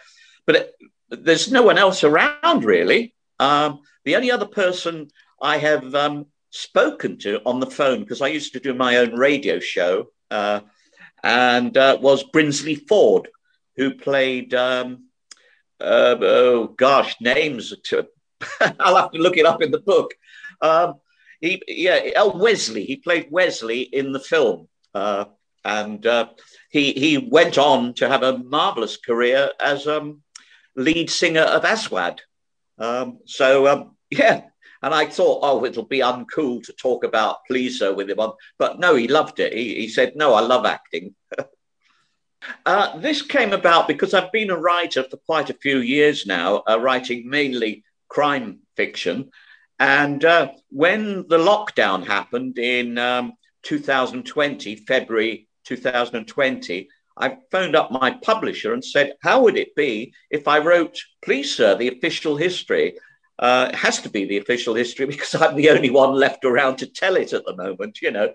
but 0.46 0.56
it, 0.56 0.76
there's 1.10 1.52
no 1.52 1.64
one 1.64 1.78
else 1.78 2.06
around 2.06 2.64
really. 2.64 3.14
Um, 3.38 3.82
the 4.06 4.16
only 4.16 4.32
other 4.32 4.48
person 4.48 5.10
I 5.42 5.58
have 5.58 5.94
um, 5.94 6.28
spoken 6.52 7.18
to 7.20 7.42
on 7.46 7.60
the 7.60 7.74
phone 7.78 8.00
because 8.00 8.22
I 8.22 8.28
used 8.28 8.54
to 8.54 8.62
do 8.62 8.74
my 8.74 8.98
own 8.98 9.16
radio 9.16 9.60
show 9.60 10.12
uh, 10.30 10.62
and 11.26 11.76
uh, 11.76 11.98
was 12.00 12.24
Brinsley 12.24 12.88
Forde, 12.88 13.28
who 13.76 13.96
played. 13.96 14.54
Um, 14.54 15.11
uh, 15.82 16.18
oh 16.22 16.68
gosh, 16.78 17.16
names. 17.20 17.74
I'll 18.80 18.96
have 18.96 19.12
to 19.12 19.20
look 19.20 19.38
it 19.38 19.46
up 19.46 19.62
in 19.62 19.72
the 19.72 19.80
book. 19.80 20.14
Um, 20.62 20.96
he, 21.40 21.62
yeah, 21.68 22.12
El 22.16 22.38
Wesley. 22.38 22.86
He 22.86 22.98
played 22.98 23.28
Wesley 23.32 23.82
in 23.82 24.12
the 24.12 24.20
film, 24.20 24.68
uh, 24.94 25.26
and 25.66 26.06
uh, 26.06 26.30
he 26.70 26.94
he 26.94 27.18
went 27.18 27.58
on 27.58 27.94
to 27.96 28.08
have 28.08 28.24
a 28.24 28.38
marvelous 28.38 28.98
career 28.98 29.52
as 29.60 29.88
um, 29.88 30.22
lead 30.76 31.10
singer 31.10 31.42
of 31.42 31.66
Aswad. 31.66 32.22
Um, 32.78 33.20
so 33.26 33.68
um, 33.68 33.98
yeah, 34.10 34.44
and 34.82 34.94
I 34.94 35.06
thought, 35.06 35.40
oh, 35.44 35.64
it'll 35.66 35.86
be 35.86 36.00
uncool 36.00 36.64
to 36.64 36.74
talk 36.74 37.04
about 37.04 37.46
Please 37.46 37.80
Sir 37.80 37.94
with 37.94 38.10
him 38.10 38.20
on, 38.20 38.34
but 38.58 38.80
no, 38.80 38.96
he 38.96 39.08
loved 39.08 39.40
it. 39.40 39.54
He, 39.54 39.76
he 39.76 39.88
said, 39.88 40.16
no, 40.16 40.34
I 40.34 40.42
love 40.42 40.66
acting. 40.66 41.16
uh, 42.66 42.98
this 43.00 43.22
came 43.22 43.54
about 43.54 43.88
because 43.88 44.14
I've 44.14 44.32
been 44.32 44.50
a 44.50 44.58
writer 44.58 45.04
for 45.04 45.18
quite 45.18 45.50
a 45.50 45.56
few 45.56 45.80
years 45.80 46.26
now, 46.26 46.64
uh, 46.70 46.80
writing 46.80 47.30
mainly 47.30 47.84
crime 48.08 48.60
fiction. 48.76 49.32
And 49.80 50.24
uh, 50.24 50.52
when 50.70 51.28
the 51.28 51.38
lockdown 51.38 52.06
happened 52.06 52.60
in 52.60 52.98
um, 52.98 53.34
2020, 53.64 54.76
February 54.76 55.48
2020, 55.66 56.90
I 57.18 57.38
phoned 57.52 57.76
up 57.76 57.92
my 57.92 58.12
publisher 58.12 58.74
and 58.74 58.84
said, 58.84 59.14
How 59.22 59.42
would 59.42 59.58
it 59.58 59.76
be 59.76 60.14
if 60.30 60.48
I 60.48 60.60
wrote, 60.60 60.98
please, 61.22 61.56
sir, 61.56 61.76
the 61.76 61.90
official 61.90 62.36
history? 62.38 62.98
Uh, 63.40 63.70
it 63.70 63.76
has 63.76 64.00
to 64.02 64.10
be 64.10 64.26
the 64.26 64.38
official 64.38 64.76
history 64.76 65.06
because 65.08 65.36
I'm 65.36 65.56
the 65.56 65.70
only 65.70 65.90
one 65.90 66.14
left 66.14 66.46
around 66.46 66.78
to 66.78 66.88
tell 66.88 67.16
it 67.16 67.34
at 67.34 67.46
the 67.46 67.56
moment, 67.56 68.02
you 68.02 68.12
know. 68.12 68.34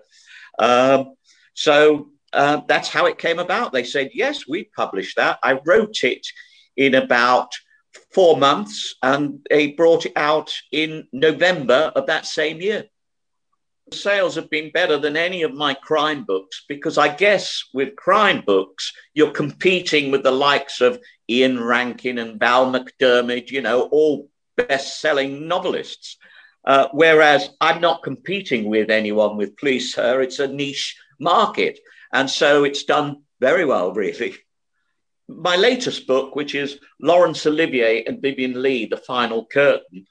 Um, 0.59 1.15
so 1.53 2.09
uh, 2.33 2.61
that's 2.67 2.89
how 2.89 3.05
it 3.05 3.17
came 3.17 3.39
about. 3.39 3.71
They 3.71 3.83
said, 3.83 4.11
Yes, 4.13 4.47
we 4.47 4.65
published 4.75 5.17
that. 5.17 5.39
I 5.43 5.59
wrote 5.65 6.03
it 6.03 6.25
in 6.75 6.95
about 6.95 7.49
four 8.13 8.37
months 8.37 8.95
and 9.01 9.39
they 9.49 9.71
brought 9.71 10.05
it 10.05 10.13
out 10.15 10.53
in 10.71 11.07
November 11.11 11.91
of 11.95 12.07
that 12.07 12.25
same 12.25 12.61
year 12.61 12.85
sales 13.93 14.35
have 14.35 14.49
been 14.49 14.71
better 14.71 14.97
than 14.97 15.15
any 15.15 15.43
of 15.43 15.53
my 15.53 15.73
crime 15.73 16.23
books 16.23 16.65
because 16.67 16.97
I 16.97 17.13
guess 17.13 17.63
with 17.73 17.95
crime 17.95 18.43
books, 18.45 18.93
you're 19.13 19.31
competing 19.31 20.11
with 20.11 20.23
the 20.23 20.31
likes 20.31 20.81
of 20.81 20.99
Ian 21.29 21.63
Rankin 21.63 22.17
and 22.17 22.39
Val 22.39 22.71
McDermid, 22.71 23.49
you 23.51 23.61
know, 23.61 23.83
all 23.83 24.29
best 24.55 25.01
selling 25.01 25.47
novelists. 25.47 26.17
Uh, 26.65 26.87
whereas 26.91 27.49
I'm 27.61 27.79
not 27.79 28.03
competing 28.03 28.65
with 28.65 28.89
anyone 28.89 29.37
with 29.37 29.55
Please 29.57 29.93
Sir. 29.93 30.21
It's 30.21 30.39
a 30.39 30.47
niche 30.47 30.97
market. 31.19 31.79
And 32.13 32.29
so 32.29 32.63
it's 32.63 32.83
done 32.83 33.23
very 33.39 33.65
well, 33.65 33.93
really. 33.93 34.35
My 35.27 35.55
latest 35.55 36.07
book, 36.07 36.35
which 36.35 36.55
is 36.55 36.79
Laurence 37.01 37.45
Olivier 37.45 38.05
and 38.05 38.21
Vivien 38.21 38.61
Leigh, 38.61 38.85
The 38.85 38.97
Final 38.97 39.45
Curtain, 39.45 40.05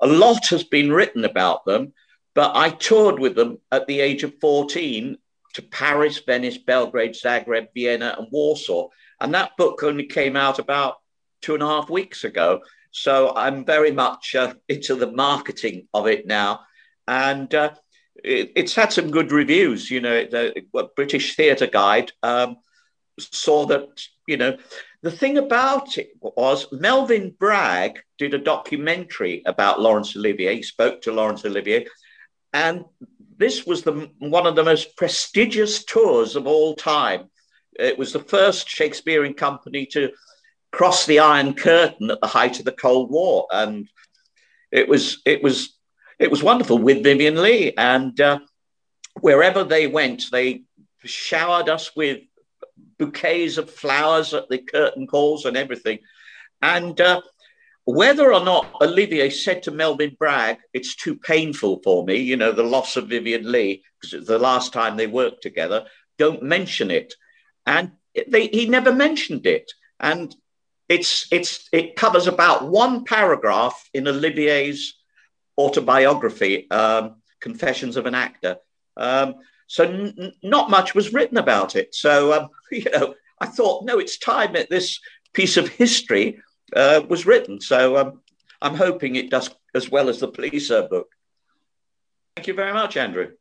a 0.00 0.06
lot 0.06 0.46
has 0.48 0.64
been 0.64 0.92
written 0.92 1.24
about 1.24 1.64
them, 1.64 1.92
but 2.34 2.56
I 2.56 2.70
toured 2.70 3.18
with 3.18 3.34
them 3.36 3.58
at 3.70 3.86
the 3.86 4.00
age 4.00 4.24
of 4.24 4.38
14 4.40 5.16
to 5.54 5.62
Paris, 5.62 6.18
Venice, 6.18 6.58
Belgrade, 6.58 7.14
Zagreb, 7.14 7.68
Vienna, 7.74 8.16
and 8.18 8.28
Warsaw. 8.30 8.88
And 9.20 9.34
that 9.34 9.56
book 9.56 9.82
only 9.82 10.06
came 10.06 10.36
out 10.36 10.58
about 10.58 10.96
two 11.42 11.54
and 11.54 11.62
a 11.62 11.66
half 11.66 11.88
weeks 11.88 12.24
ago. 12.24 12.60
So 12.90 13.32
I'm 13.36 13.64
very 13.64 13.92
much 13.92 14.34
uh, 14.34 14.54
into 14.68 14.94
the 14.96 15.10
marketing 15.10 15.88
of 15.94 16.06
it 16.06 16.26
now. 16.26 16.60
And 17.06 17.54
uh, 17.54 17.74
it, 18.22 18.52
it's 18.56 18.74
had 18.74 18.92
some 18.92 19.10
good 19.10 19.32
reviews. 19.32 19.90
You 19.90 20.00
know, 20.00 20.24
the 20.24 20.88
British 20.96 21.36
Theatre 21.36 21.66
Guide 21.66 22.12
um, 22.22 22.56
saw 23.18 23.66
that, 23.66 23.88
you 24.26 24.36
know, 24.36 24.56
the 25.02 25.10
thing 25.10 25.38
about 25.38 25.98
it 25.98 26.10
was 26.20 26.66
Melvyn 26.72 27.36
Bragg 27.38 28.00
did 28.18 28.34
a 28.34 28.38
documentary 28.38 29.42
about 29.44 29.80
Laurence 29.80 30.16
Olivier. 30.16 30.56
He 30.56 30.62
spoke 30.62 31.02
to 31.02 31.12
Laurence 31.12 31.44
Olivier. 31.44 31.86
And 32.52 32.84
this 33.36 33.66
was 33.66 33.82
the, 33.82 34.10
one 34.18 34.46
of 34.46 34.56
the 34.56 34.64
most 34.64 34.96
prestigious 34.96 35.84
tours 35.84 36.36
of 36.36 36.46
all 36.46 36.74
time. 36.74 37.28
It 37.78 37.98
was 37.98 38.12
the 38.12 38.20
first 38.20 38.68
Shakespearean 38.68 39.34
company 39.34 39.86
to 39.86 40.12
cross 40.74 41.06
the 41.06 41.20
Iron 41.20 41.54
Curtain 41.54 42.10
at 42.10 42.20
the 42.20 42.26
height 42.26 42.58
of 42.58 42.64
the 42.64 42.72
Cold 42.72 43.10
War, 43.10 43.46
and 43.50 43.88
it 44.72 44.88
was 44.88 45.22
it 45.24 45.42
was 45.42 45.76
it 46.24 46.30
was 46.30 46.42
wonderful 46.42 46.78
with 46.78 47.02
Vivien 47.02 47.36
Leigh. 47.36 47.76
And 47.76 48.18
uh, 48.18 48.38
wherever 49.20 49.62
they 49.62 49.86
went, 49.86 50.24
they 50.32 50.62
showered 51.04 51.68
us 51.68 51.94
with 51.94 52.22
bouquets 52.98 53.58
of 53.58 53.70
flowers 53.70 54.32
at 54.32 54.48
the 54.48 54.56
curtain 54.56 55.06
calls 55.06 55.44
and 55.44 55.54
everything. 55.54 55.98
And 56.62 56.98
uh, 56.98 57.20
whether 57.84 58.32
or 58.32 58.42
not 58.42 58.72
Olivier 58.80 59.28
said 59.28 59.64
to 59.64 59.70
Melvyn 59.70 60.16
Bragg, 60.18 60.56
it's 60.72 60.96
too 60.96 61.14
painful 61.14 61.82
for 61.84 62.06
me, 62.06 62.16
you 62.16 62.38
know, 62.38 62.52
the 62.52 62.62
loss 62.62 62.96
of 62.96 63.08
Vivien 63.08 63.52
Leigh, 63.52 63.82
because 64.00 64.14
it's 64.14 64.26
the 64.26 64.38
last 64.38 64.72
time 64.72 64.96
they 64.96 65.06
worked 65.06 65.42
together, 65.42 65.84
don't 66.16 66.42
mention 66.42 66.90
it. 66.90 67.12
And 67.66 67.92
they, 68.28 68.46
he 68.46 68.66
never 68.66 68.94
mentioned 68.94 69.46
it. 69.46 69.70
And 70.00 70.34
it's, 70.88 71.28
it's, 71.30 71.68
it 71.70 71.96
covers 71.96 72.26
about 72.26 72.66
one 72.66 73.04
paragraph 73.04 73.90
in 73.92 74.08
Olivier's 74.08 74.98
autobiography, 75.58 76.70
um, 76.70 77.16
Confessions 77.40 77.96
of 77.96 78.06
an 78.06 78.14
Actor. 78.14 78.56
Um, 78.96 79.36
so 79.66 79.84
n- 79.84 80.32
not 80.42 80.70
much 80.70 80.94
was 80.94 81.12
written 81.12 81.36
about 81.36 81.76
it. 81.76 81.94
So, 81.94 82.32
um, 82.32 82.48
you 82.72 82.90
know, 82.90 83.14
I 83.40 83.46
thought, 83.46 83.84
no, 83.84 83.98
it's 83.98 84.18
time 84.18 84.54
that 84.54 84.70
this 84.70 85.00
piece 85.32 85.56
of 85.56 85.68
history 85.68 86.40
uh, 86.74 87.02
was 87.08 87.26
written. 87.26 87.60
So 87.60 87.96
um, 87.96 88.20
I'm 88.62 88.74
hoping 88.74 89.16
it 89.16 89.30
does 89.30 89.50
as 89.74 89.90
well 89.90 90.08
as 90.08 90.20
the 90.20 90.28
Please 90.28 90.68
Sir 90.68 90.88
book. 90.88 91.08
Thank 92.36 92.46
you 92.48 92.54
very 92.54 92.72
much, 92.72 92.96
Andrew. 92.96 93.32